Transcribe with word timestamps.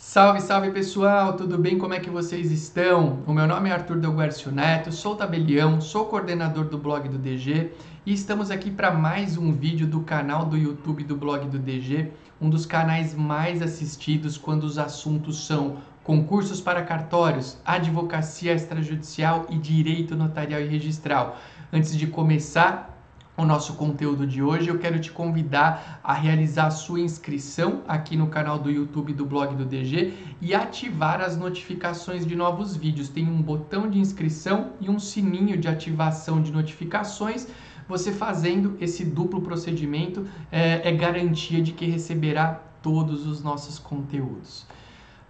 Salve, 0.00 0.40
salve 0.40 0.70
pessoal, 0.70 1.32
tudo 1.32 1.58
bem? 1.58 1.76
Como 1.76 1.92
é 1.92 1.98
que 1.98 2.08
vocês 2.08 2.52
estão? 2.52 3.18
O 3.26 3.32
meu 3.32 3.48
nome 3.48 3.68
é 3.68 3.72
Arthur 3.72 3.96
Delguercio 3.96 4.52
Neto, 4.52 4.92
sou 4.92 5.16
tabelião, 5.16 5.80
sou 5.80 6.06
coordenador 6.06 6.66
do 6.66 6.78
blog 6.78 7.08
do 7.08 7.18
DG 7.18 7.72
e 8.06 8.12
estamos 8.12 8.52
aqui 8.52 8.70
para 8.70 8.92
mais 8.92 9.36
um 9.36 9.52
vídeo 9.52 9.88
do 9.88 10.02
canal 10.02 10.44
do 10.44 10.56
YouTube 10.56 11.02
do 11.02 11.16
blog 11.16 11.48
do 11.48 11.58
DG, 11.58 12.12
um 12.40 12.48
dos 12.48 12.64
canais 12.64 13.12
mais 13.12 13.60
assistidos 13.60 14.38
quando 14.38 14.62
os 14.62 14.78
assuntos 14.78 15.44
são 15.44 15.78
concursos 16.04 16.60
para 16.60 16.84
cartórios, 16.84 17.58
advocacia 17.64 18.54
extrajudicial 18.54 19.46
e 19.50 19.58
direito 19.58 20.14
notarial 20.14 20.60
e 20.60 20.68
registral. 20.68 21.36
Antes 21.72 21.96
de 21.96 22.06
começar, 22.06 22.97
o 23.38 23.44
nosso 23.44 23.74
conteúdo 23.74 24.26
de 24.26 24.42
hoje, 24.42 24.68
eu 24.68 24.80
quero 24.80 24.98
te 24.98 25.12
convidar 25.12 26.00
a 26.02 26.12
realizar 26.12 26.66
a 26.66 26.70
sua 26.72 26.98
inscrição 26.98 27.82
aqui 27.86 28.16
no 28.16 28.26
canal 28.26 28.58
do 28.58 28.68
YouTube 28.68 29.12
do 29.12 29.24
blog 29.24 29.54
do 29.54 29.64
DG 29.64 30.12
e 30.40 30.52
ativar 30.52 31.20
as 31.20 31.36
notificações 31.36 32.26
de 32.26 32.34
novos 32.34 32.74
vídeos. 32.74 33.08
Tem 33.08 33.28
um 33.28 33.40
botão 33.40 33.88
de 33.88 34.00
inscrição 34.00 34.72
e 34.80 34.90
um 34.90 34.98
sininho 34.98 35.56
de 35.56 35.68
ativação 35.68 36.42
de 36.42 36.50
notificações. 36.50 37.46
Você 37.88 38.10
fazendo 38.10 38.76
esse 38.80 39.04
duplo 39.04 39.40
procedimento 39.40 40.26
é, 40.50 40.88
é 40.88 40.92
garantia 40.92 41.62
de 41.62 41.70
que 41.70 41.86
receberá 41.86 42.60
todos 42.82 43.24
os 43.24 43.40
nossos 43.40 43.78
conteúdos 43.78 44.66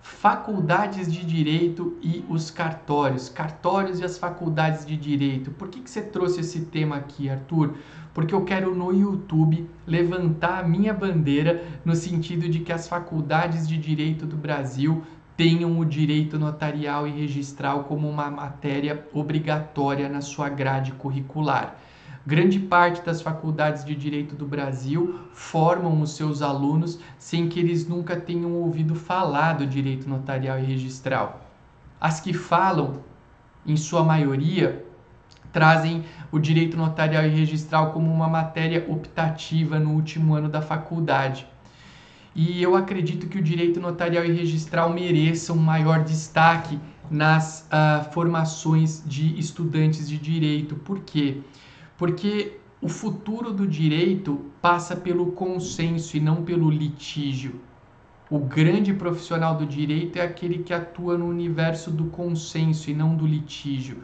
faculdades 0.08 1.12
de 1.12 1.24
direito 1.24 1.96
e 2.02 2.24
os 2.28 2.50
cartórios, 2.50 3.28
cartórios 3.28 4.00
e 4.00 4.04
as 4.04 4.18
faculdades 4.18 4.84
de 4.84 4.96
direito. 4.96 5.52
Por 5.52 5.68
que, 5.68 5.80
que 5.80 5.88
você 5.88 6.02
trouxe 6.02 6.40
esse 6.40 6.62
tema 6.62 6.96
aqui, 6.96 7.28
Arthur? 7.28 7.74
Porque 8.12 8.34
eu 8.34 8.44
quero 8.44 8.74
no 8.74 8.92
YouTube 8.92 9.68
levantar 9.86 10.64
a 10.64 10.66
minha 10.66 10.92
bandeira 10.92 11.62
no 11.84 11.94
sentido 11.94 12.48
de 12.48 12.60
que 12.60 12.72
as 12.72 12.88
faculdades 12.88 13.68
de 13.68 13.78
direito 13.78 14.26
do 14.26 14.36
Brasil 14.36 15.04
tenham 15.36 15.78
o 15.78 15.84
direito 15.84 16.36
notarial 16.36 17.06
e 17.06 17.12
registral 17.12 17.84
como 17.84 18.08
uma 18.08 18.28
matéria 18.28 19.06
obrigatória 19.12 20.08
na 20.08 20.20
sua 20.20 20.48
grade 20.48 20.90
curricular. 20.92 21.78
Grande 22.28 22.60
parte 22.60 23.00
das 23.00 23.22
faculdades 23.22 23.82
de 23.82 23.94
direito 23.94 24.34
do 24.34 24.44
Brasil 24.44 25.18
formam 25.32 26.02
os 26.02 26.14
seus 26.14 26.42
alunos 26.42 27.00
sem 27.18 27.48
que 27.48 27.58
eles 27.58 27.88
nunca 27.88 28.20
tenham 28.20 28.52
ouvido 28.52 28.94
falar 28.94 29.54
do 29.54 29.66
direito 29.66 30.06
notarial 30.06 30.58
e 30.58 30.62
registral. 30.62 31.40
As 31.98 32.20
que 32.20 32.34
falam, 32.34 33.02
em 33.66 33.78
sua 33.78 34.04
maioria, 34.04 34.84
trazem 35.50 36.04
o 36.30 36.38
direito 36.38 36.76
notarial 36.76 37.24
e 37.24 37.30
registral 37.30 37.92
como 37.92 38.12
uma 38.12 38.28
matéria 38.28 38.84
optativa 38.90 39.78
no 39.78 39.92
último 39.92 40.34
ano 40.34 40.50
da 40.50 40.60
faculdade. 40.60 41.46
E 42.34 42.62
eu 42.62 42.76
acredito 42.76 43.26
que 43.26 43.38
o 43.38 43.42
direito 43.42 43.80
notarial 43.80 44.26
e 44.26 44.32
registral 44.32 44.90
mereça 44.90 45.54
um 45.54 45.56
maior 45.56 46.04
destaque 46.04 46.78
nas 47.10 47.66
uh, 47.72 48.12
formações 48.12 49.02
de 49.06 49.40
estudantes 49.40 50.06
de 50.06 50.18
direito. 50.18 50.74
Por 50.74 51.00
quê? 51.00 51.40
Porque 51.98 52.58
o 52.80 52.88
futuro 52.88 53.52
do 53.52 53.66
direito 53.66 54.46
passa 54.62 54.94
pelo 54.94 55.32
consenso 55.32 56.16
e 56.16 56.20
não 56.20 56.44
pelo 56.44 56.70
litígio. 56.70 57.60
O 58.30 58.38
grande 58.38 58.94
profissional 58.94 59.56
do 59.56 59.66
direito 59.66 60.16
é 60.16 60.22
aquele 60.22 60.58
que 60.62 60.72
atua 60.72 61.18
no 61.18 61.26
universo 61.26 61.90
do 61.90 62.04
consenso 62.04 62.88
e 62.88 62.94
não 62.94 63.16
do 63.16 63.26
litígio. 63.26 63.98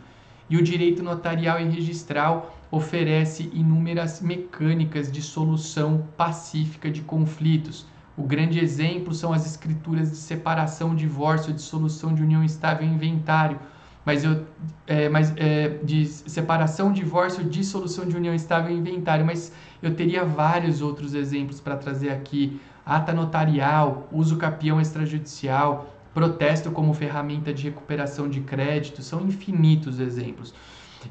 E 0.51 0.57
o 0.57 0.63
direito 0.63 1.05
notarial 1.05 1.61
e 1.61 1.69
registral 1.69 2.59
oferece 2.69 3.49
inúmeras 3.53 4.21
mecânicas 4.21 5.13
de 5.13 5.23
solução 5.23 6.09
pacífica 6.17 6.91
de 6.91 7.03
conflitos. 7.03 7.87
O 8.17 8.25
grande 8.25 8.59
exemplo 8.59 9.15
são 9.15 9.33
as 9.33 9.47
escrituras 9.47 10.11
de 10.11 10.17
separação, 10.17 10.97
divórcio, 10.97 11.53
dissolução 11.53 12.13
de 12.13 12.23
união 12.23 12.43
estável 12.43 12.87
e 12.89 12.91
inventário, 12.91 13.61
mas, 14.05 14.23
eu, 14.25 14.45
é, 14.87 15.09
mas 15.09 15.33
é, 15.37 15.79
de 15.83 16.07
separação, 16.07 16.93
divórcio, 16.93 17.43
dissolução 17.45 18.05
de 18.07 18.17
união 18.17 18.35
estável 18.35 18.75
e 18.75 18.79
inventário, 18.79 19.25
mas 19.25 19.53
eu 19.83 19.95
teria 19.95 20.25
vários 20.25 20.83
outros 20.83 21.15
exemplos 21.15 21.61
para 21.61 21.77
trazer 21.77 22.11
aqui. 22.11 22.61
Ata 22.85 23.15
notarial, 23.15 24.07
uso 24.13 24.37
capião 24.37 24.79
extrajudicial, 24.79 25.95
protesto 26.13 26.71
como 26.71 26.93
ferramenta 26.93 27.53
de 27.53 27.65
recuperação 27.65 28.29
de 28.29 28.41
crédito, 28.41 29.03
são 29.03 29.23
infinitos 29.23 29.99
exemplos. 29.99 30.55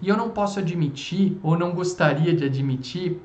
E 0.02 0.08
eu 0.08 0.16
não 0.16 0.30
posso 0.30 0.60
admitir, 0.60 1.38
ou 1.42 1.58
não 1.58 1.72
gostaria 1.72 2.34
de 2.34 2.46
admitir, 2.46 3.20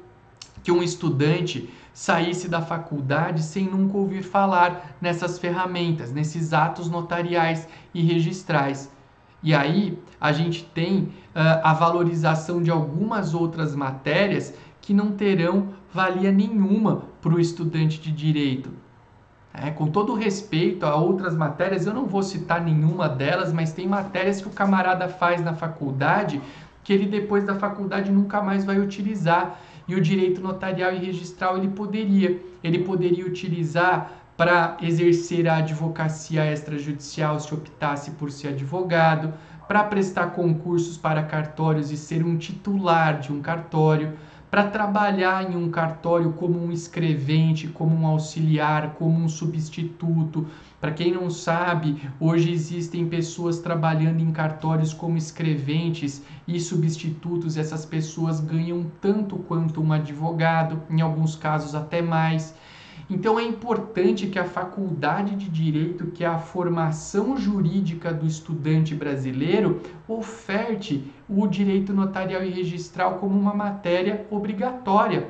que 0.62 0.72
um 0.72 0.82
estudante 0.82 1.70
saísse 1.92 2.48
da 2.48 2.62
faculdade 2.62 3.42
sem 3.42 3.66
nunca 3.66 3.96
ouvir 3.96 4.22
falar 4.22 4.96
nessas 5.00 5.38
ferramentas, 5.38 6.12
nesses 6.12 6.52
atos 6.52 6.88
notariais 6.88 7.68
e 7.92 8.02
registrais. 8.02 8.90
E 9.42 9.54
aí 9.54 9.98
a 10.20 10.32
gente 10.32 10.64
tem 10.64 11.02
uh, 11.02 11.62
a 11.62 11.72
valorização 11.72 12.62
de 12.62 12.70
algumas 12.70 13.34
outras 13.34 13.74
matérias 13.74 14.54
que 14.80 14.92
não 14.92 15.12
terão 15.12 15.68
valia 15.92 16.32
nenhuma 16.32 17.02
para 17.20 17.34
o 17.34 17.40
estudante 17.40 18.00
de 18.00 18.10
direito. 18.10 18.70
É, 19.52 19.70
com 19.70 19.88
todo 19.88 20.14
respeito 20.14 20.84
a 20.84 20.94
outras 20.94 21.34
matérias, 21.34 21.86
eu 21.86 21.94
não 21.94 22.06
vou 22.06 22.22
citar 22.22 22.62
nenhuma 22.62 23.08
delas, 23.08 23.52
mas 23.52 23.72
tem 23.72 23.88
matérias 23.88 24.40
que 24.40 24.46
o 24.46 24.52
camarada 24.52 25.08
faz 25.08 25.42
na 25.42 25.54
faculdade 25.54 26.40
que 26.88 26.92
ele 26.94 27.06
depois 27.06 27.44
da 27.44 27.54
faculdade 27.54 28.10
nunca 28.10 28.40
mais 28.40 28.64
vai 28.64 28.80
utilizar. 28.80 29.60
E 29.86 29.94
o 29.94 30.00
direito 30.00 30.40
notarial 30.40 30.90
e 30.94 30.96
registral 30.96 31.58
ele 31.58 31.68
poderia. 31.68 32.40
Ele 32.64 32.78
poderia 32.78 33.26
utilizar 33.26 34.10
para 34.38 34.76
exercer 34.80 35.48
a 35.48 35.56
advocacia 35.56 36.50
extrajudicial 36.52 37.40
se 37.40 37.52
optasse 37.52 38.12
por 38.12 38.30
ser 38.30 38.50
advogado, 38.50 39.34
para 39.66 39.82
prestar 39.82 40.28
concursos 40.28 40.96
para 40.96 41.24
cartórios 41.24 41.90
e 41.90 41.96
ser 41.96 42.24
um 42.24 42.38
titular 42.38 43.18
de 43.18 43.32
um 43.32 43.42
cartório, 43.42 44.16
para 44.48 44.70
trabalhar 44.70 45.50
em 45.50 45.56
um 45.56 45.72
cartório 45.72 46.34
como 46.34 46.56
um 46.56 46.70
escrevente, 46.70 47.66
como 47.66 47.96
um 47.96 48.06
auxiliar, 48.06 48.94
como 48.94 49.18
um 49.18 49.28
substituto. 49.28 50.46
Para 50.80 50.92
quem 50.92 51.12
não 51.12 51.28
sabe, 51.30 52.08
hoje 52.20 52.52
existem 52.52 53.08
pessoas 53.08 53.58
trabalhando 53.58 54.20
em 54.20 54.30
cartórios 54.30 54.94
como 54.94 55.18
escreventes 55.18 56.22
e 56.46 56.60
substitutos. 56.60 57.56
Essas 57.56 57.84
pessoas 57.84 58.38
ganham 58.38 58.86
tanto 59.00 59.36
quanto 59.36 59.82
um 59.82 59.92
advogado, 59.92 60.80
em 60.88 61.00
alguns 61.00 61.34
casos 61.34 61.74
até 61.74 62.00
mais. 62.00 62.54
Então 63.10 63.38
é 63.38 63.42
importante 63.42 64.26
que 64.26 64.38
a 64.38 64.44
faculdade 64.44 65.34
de 65.34 65.48
direito, 65.48 66.08
que 66.08 66.24
é 66.24 66.26
a 66.26 66.38
formação 66.38 67.36
jurídica 67.38 68.12
do 68.12 68.26
estudante 68.26 68.94
brasileiro, 68.94 69.80
oferte 70.06 71.10
o 71.26 71.46
direito 71.46 71.94
notarial 71.94 72.44
e 72.44 72.50
registral 72.50 73.14
como 73.14 73.38
uma 73.38 73.54
matéria 73.54 74.26
obrigatória 74.30 75.28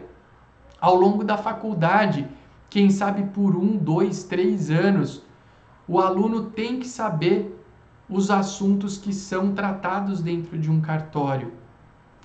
ao 0.81 0.97
longo 0.97 1.23
da 1.23 1.37
faculdade. 1.37 2.27
Quem 2.69 2.91
sabe 2.91 3.23
por 3.31 3.55
um, 3.55 3.77
dois, 3.77 4.25
três 4.25 4.71
anos, 4.71 5.23
o 5.87 6.01
aluno 6.01 6.51
tem 6.51 6.81
que 6.81 6.89
saber 6.89 7.55
os 8.11 8.31
assuntos 8.31 8.99
que 8.99 9.13
são 9.13 9.55
tratados 9.55 10.21
dentro 10.21 10.59
de 10.59 10.71
um 10.71 10.81
cartório. 10.81 11.53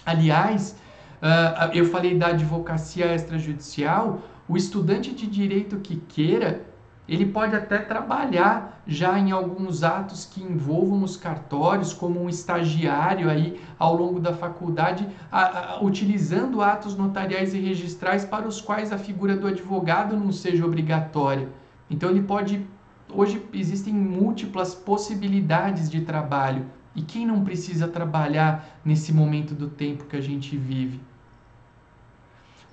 Aliás, 0.06 0.76
ah, 1.22 1.70
eu 1.74 1.86
falei 1.86 2.18
da 2.18 2.28
advocacia 2.28 3.14
extrajudicial, 3.16 4.20
o 4.48 4.58
estudante 4.58 5.14
de 5.14 5.26
direito 5.28 5.78
que 5.78 5.96
queira, 5.96 6.66
ele 7.08 7.26
pode 7.26 7.56
até 7.56 7.80
trabalhar 7.80 8.82
já 8.88 9.20
em 9.20 9.32
alguns 9.32 9.84
atos 9.84 10.26
que 10.26 10.42
envolvam 10.42 11.04
os 11.04 11.18
cartórios, 11.18 11.94
como 11.94 12.22
um 12.22 12.30
estagiário 12.30 13.30
aí 13.30 13.60
ao 13.78 13.96
longo 13.96 14.20
da 14.20 14.34
faculdade, 14.34 15.08
a, 15.32 15.76
a, 15.76 15.84
utilizando 15.84 16.62
atos 16.62 16.96
notariais 16.96 17.54
e 17.54 17.60
registrais 17.60 18.24
para 18.24 18.48
os 18.48 18.62
quais 18.62 18.92
a 18.92 18.98
figura 18.98 19.36
do 19.36 19.48
advogado 19.48 20.16
não 20.16 20.32
seja 20.32 20.66
obrigatória. 20.66 21.50
Então 21.90 22.10
ele 22.10 22.22
pode. 22.22 22.66
Hoje 23.14 23.46
existem 23.54 23.94
múltiplas 23.94 24.74
possibilidades 24.74 25.90
de 25.90 26.02
trabalho. 26.02 26.66
E 26.96 27.02
quem 27.02 27.26
não 27.26 27.44
precisa 27.44 27.88
trabalhar 27.88 28.80
nesse 28.86 29.12
momento 29.12 29.54
do 29.54 29.68
tempo 29.68 30.06
que 30.06 30.16
a 30.16 30.22
gente 30.22 30.56
vive? 30.56 31.02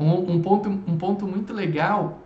Um, 0.00 0.37
um, 0.37 0.41
ponto, 0.41 0.69
um 0.70 0.97
ponto 0.97 1.26
muito 1.26 1.52
legal 1.52 2.20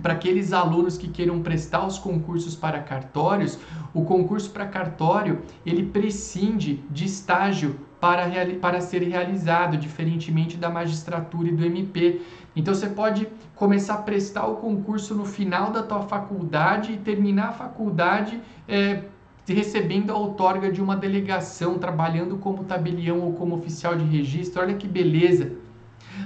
para 0.00 0.12
aqueles 0.12 0.52
alunos 0.52 0.96
que 0.96 1.08
queiram 1.08 1.42
prestar 1.42 1.84
os 1.84 1.98
concursos 1.98 2.54
para 2.54 2.78
cartórios, 2.80 3.58
o 3.92 4.04
concurso 4.04 4.50
para 4.50 4.66
cartório 4.66 5.42
ele 5.64 5.86
prescinde 5.86 6.84
de 6.88 7.06
estágio 7.06 7.80
para, 8.00 8.30
para 8.60 8.80
ser 8.80 9.02
realizado, 9.02 9.76
diferentemente 9.76 10.56
da 10.56 10.70
magistratura 10.70 11.48
e 11.48 11.52
do 11.52 11.64
MP. 11.64 12.20
Então 12.54 12.72
você 12.72 12.88
pode 12.88 13.26
começar 13.56 13.94
a 13.94 14.02
prestar 14.02 14.46
o 14.46 14.56
concurso 14.56 15.14
no 15.14 15.24
final 15.24 15.72
da 15.72 15.82
tua 15.82 16.02
faculdade 16.02 16.92
e 16.92 16.96
terminar 16.98 17.48
a 17.48 17.52
faculdade 17.52 18.40
é, 18.68 19.02
recebendo 19.48 20.12
a 20.12 20.16
outorga 20.16 20.70
de 20.70 20.80
uma 20.80 20.96
delegação, 20.96 21.78
trabalhando 21.78 22.36
como 22.36 22.64
tabelião 22.64 23.20
ou 23.20 23.32
como 23.32 23.56
oficial 23.56 23.96
de 23.96 24.04
registro. 24.04 24.62
Olha 24.62 24.74
que 24.74 24.86
beleza! 24.86 25.65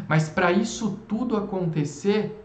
Mas 0.09 0.29
para 0.29 0.53
isso 0.53 0.99
tudo 1.09 1.37
acontecer, 1.37 2.45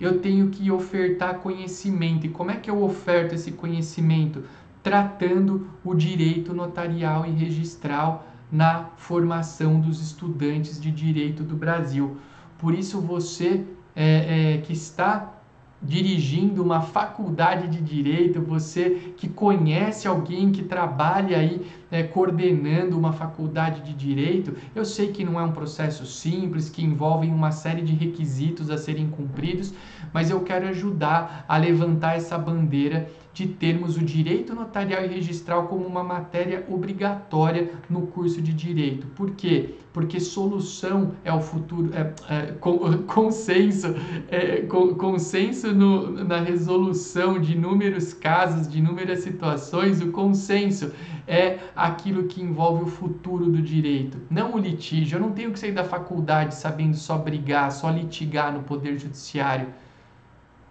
eu 0.00 0.20
tenho 0.20 0.48
que 0.48 0.70
ofertar 0.70 1.38
conhecimento. 1.38 2.26
E 2.26 2.28
como 2.28 2.50
é 2.50 2.56
que 2.56 2.70
eu 2.70 2.82
oferto 2.82 3.34
esse 3.34 3.52
conhecimento? 3.52 4.44
Tratando 4.82 5.68
o 5.84 5.94
direito 5.94 6.52
notarial 6.52 7.24
e 7.24 7.30
registral 7.30 8.26
na 8.50 8.90
formação 8.96 9.80
dos 9.80 10.00
estudantes 10.02 10.80
de 10.80 10.90
direito 10.90 11.42
do 11.42 11.54
Brasil. 11.54 12.16
Por 12.58 12.74
isso, 12.74 13.00
você 13.00 13.64
é, 13.94 14.54
é, 14.54 14.58
que 14.58 14.72
está 14.72 15.41
dirigindo 15.82 16.62
uma 16.62 16.80
faculdade 16.80 17.66
de 17.66 17.80
direito, 17.80 18.40
você 18.40 19.12
que 19.16 19.28
conhece 19.28 20.06
alguém 20.06 20.52
que 20.52 20.62
trabalha 20.62 21.38
aí 21.38 21.66
é, 21.90 22.02
coordenando 22.02 22.96
uma 22.96 23.12
faculdade 23.12 23.80
de 23.82 23.92
direito, 23.92 24.56
eu 24.74 24.84
sei 24.84 25.08
que 25.08 25.24
não 25.24 25.40
é 25.40 25.42
um 25.42 25.52
processo 25.52 26.06
simples, 26.06 26.70
que 26.70 26.84
envolve 26.84 27.26
uma 27.26 27.50
série 27.50 27.82
de 27.82 27.92
requisitos 27.94 28.70
a 28.70 28.78
serem 28.78 29.08
cumpridos, 29.08 29.74
mas 30.12 30.30
eu 30.30 30.40
quero 30.40 30.68
ajudar 30.68 31.44
a 31.48 31.56
levantar 31.56 32.16
essa 32.16 32.38
bandeira 32.38 33.10
de 33.32 33.46
termos 33.46 33.96
o 33.96 34.00
direito 34.00 34.54
notarial 34.54 35.04
e 35.04 35.08
registral 35.08 35.66
como 35.66 35.86
uma 35.86 36.04
matéria 36.04 36.64
obrigatória 36.68 37.70
no 37.88 38.06
curso 38.08 38.42
de 38.42 38.52
direito. 38.52 39.06
Por 39.08 39.30
quê? 39.30 39.76
Porque 39.92 40.20
solução 40.20 41.12
é 41.24 41.32
o 41.32 41.40
futuro, 41.40 41.90
é, 41.94 42.12
é 42.28 42.52
consenso, 43.06 43.94
é, 44.28 44.62
consenso 44.96 45.72
no, 45.72 46.24
na 46.24 46.40
resolução 46.40 47.40
de 47.40 47.52
inúmeros 47.52 48.12
casos, 48.12 48.68
de 48.68 48.78
inúmeras 48.78 49.20
situações, 49.20 50.00
o 50.00 50.10
consenso 50.10 50.92
é 51.26 51.58
aquilo 51.74 52.24
que 52.24 52.42
envolve 52.42 52.84
o 52.84 52.86
futuro 52.86 53.46
do 53.46 53.62
direito, 53.62 54.18
não 54.30 54.54
o 54.54 54.58
litígio. 54.58 55.16
Eu 55.16 55.20
não 55.20 55.32
tenho 55.32 55.52
que 55.52 55.58
sair 55.58 55.72
da 55.72 55.84
faculdade 55.84 56.54
sabendo 56.54 56.96
só 56.96 57.16
brigar, 57.16 57.70
só 57.70 57.90
litigar 57.90 58.52
no 58.52 58.62
poder 58.62 58.98
judiciário. 58.98 59.68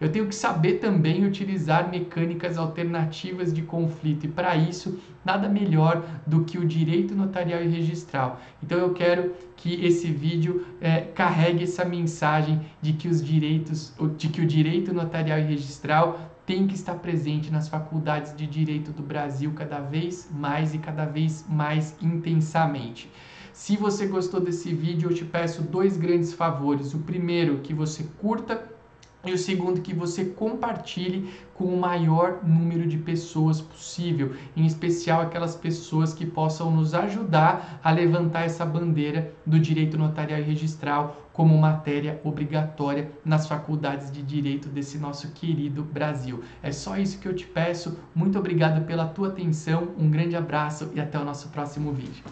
Eu 0.01 0.11
tenho 0.11 0.25
que 0.25 0.33
saber 0.33 0.79
também 0.79 1.23
utilizar 1.23 1.91
mecânicas 1.91 2.57
alternativas 2.57 3.53
de 3.53 3.61
conflito, 3.61 4.25
e 4.25 4.29
para 4.29 4.55
isso, 4.55 4.99
nada 5.23 5.47
melhor 5.47 6.03
do 6.25 6.43
que 6.43 6.57
o 6.57 6.65
direito 6.65 7.13
notarial 7.13 7.61
e 7.61 7.67
registral. 7.67 8.41
Então, 8.63 8.79
eu 8.79 8.93
quero 8.93 9.31
que 9.55 9.85
esse 9.85 10.07
vídeo 10.07 10.65
é, 10.81 11.01
carregue 11.01 11.65
essa 11.65 11.85
mensagem 11.85 12.59
de 12.81 12.93
que 12.93 13.07
os 13.07 13.23
direitos, 13.23 13.93
de 14.17 14.27
que 14.27 14.41
o 14.41 14.45
direito 14.47 14.91
notarial 14.91 15.37
e 15.37 15.43
registral 15.43 16.31
tem 16.47 16.65
que 16.65 16.73
estar 16.73 16.95
presente 16.95 17.51
nas 17.51 17.69
faculdades 17.69 18.35
de 18.35 18.47
direito 18.47 18.91
do 18.91 19.03
Brasil 19.03 19.53
cada 19.55 19.79
vez 19.79 20.27
mais 20.33 20.73
e 20.73 20.79
cada 20.79 21.05
vez 21.05 21.45
mais 21.47 21.95
intensamente. 22.01 23.07
Se 23.53 23.77
você 23.77 24.07
gostou 24.07 24.39
desse 24.39 24.73
vídeo, 24.73 25.11
eu 25.11 25.13
te 25.13 25.25
peço 25.25 25.61
dois 25.61 25.95
grandes 25.95 26.33
favores. 26.33 26.93
O 26.93 26.99
primeiro, 26.99 27.59
que 27.59 27.73
você 27.73 28.03
curta 28.19 28.70
e 29.23 29.31
o 29.31 29.37
segundo, 29.37 29.81
que 29.81 29.93
você 29.93 30.25
compartilhe 30.25 31.31
com 31.53 31.65
o 31.65 31.79
maior 31.79 32.39
número 32.43 32.87
de 32.87 32.97
pessoas 32.97 33.61
possível, 33.61 34.33
em 34.57 34.65
especial 34.65 35.21
aquelas 35.21 35.55
pessoas 35.55 36.13
que 36.13 36.25
possam 36.25 36.71
nos 36.71 36.93
ajudar 36.93 37.79
a 37.83 37.91
levantar 37.91 38.41
essa 38.41 38.65
bandeira 38.65 39.31
do 39.45 39.59
direito 39.59 39.97
notarial 39.97 40.39
e 40.39 40.43
registral 40.43 41.29
como 41.31 41.57
matéria 41.57 42.19
obrigatória 42.23 43.11
nas 43.23 43.47
faculdades 43.47 44.11
de 44.11 44.21
direito 44.21 44.67
desse 44.67 44.97
nosso 44.97 45.31
querido 45.31 45.83
Brasil. 45.83 46.43
É 46.63 46.71
só 46.71 46.97
isso 46.97 47.19
que 47.19 47.27
eu 47.27 47.35
te 47.35 47.45
peço. 47.45 47.99
Muito 48.13 48.39
obrigado 48.39 48.85
pela 48.85 49.05
tua 49.05 49.27
atenção, 49.27 49.89
um 49.97 50.09
grande 50.09 50.35
abraço 50.35 50.91
e 50.93 50.99
até 50.99 51.19
o 51.19 51.23
nosso 51.23 51.49
próximo 51.49 51.93
vídeo. 51.93 52.23